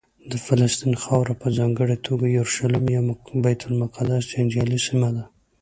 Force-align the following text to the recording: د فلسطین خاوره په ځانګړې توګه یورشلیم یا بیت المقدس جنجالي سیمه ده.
د 0.31 0.33
فلسطین 0.45 0.93
خاوره 1.03 1.33
په 1.41 1.47
ځانګړې 1.57 1.97
توګه 2.07 2.25
یورشلیم 2.37 2.85
یا 2.95 3.01
بیت 3.43 3.61
المقدس 3.69 4.23
جنجالي 4.31 4.79
سیمه 4.87 5.09
ده. 5.15 5.23